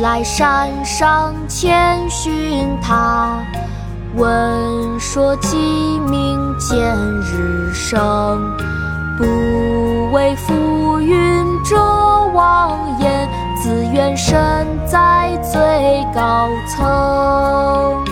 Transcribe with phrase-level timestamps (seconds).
[0.00, 3.44] 来山上千寻塔，
[4.16, 5.56] 闻说鸡
[6.08, 8.56] 鸣见日升。
[9.18, 11.76] 不为浮云遮
[12.32, 13.28] 望眼，
[13.62, 18.02] 自愿身在最高层。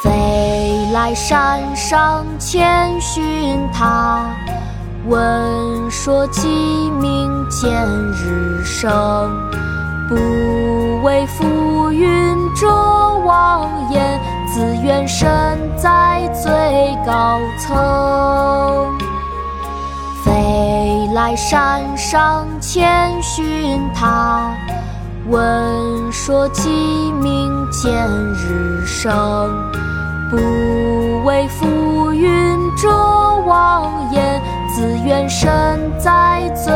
[0.00, 4.24] 飞来山上千寻塔，
[5.06, 6.48] 闻说鸡
[6.98, 7.70] 鸣见
[8.14, 8.90] 日升。
[11.12, 12.66] 为浮云遮
[13.26, 15.28] 望眼，自愿身
[15.76, 16.50] 在最
[17.04, 18.96] 高层。
[20.24, 24.56] 飞来山上千寻塔，
[25.28, 26.70] 闻说鸡
[27.20, 27.92] 鸣见
[28.32, 29.10] 日升。
[30.30, 30.38] 不
[31.26, 32.88] 为浮云遮
[33.44, 34.42] 望眼，
[34.74, 36.72] 自愿身在最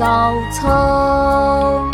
[0.00, 1.93] 高层。